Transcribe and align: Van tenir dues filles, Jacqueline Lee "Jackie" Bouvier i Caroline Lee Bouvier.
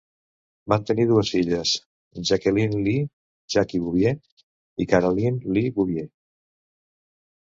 Van 0.71 0.85
tenir 0.89 1.03
dues 1.09 1.31
filles, 1.33 1.73
Jacqueline 2.29 2.79
Lee 2.87 3.01
"Jackie" 3.55 3.81
Bouvier 3.83 4.13
i 4.83 4.87
Caroline 4.95 5.53
Lee 5.59 5.73
Bouvier. 5.77 6.07